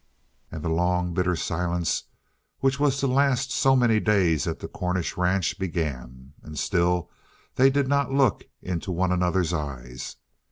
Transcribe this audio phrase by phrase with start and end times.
[0.51, 2.05] And the long, bitter silence
[2.59, 6.33] which was to last so many days at the Cornish ranch began.
[6.41, 7.11] And still
[7.53, 10.15] they did not look into one another's eyes.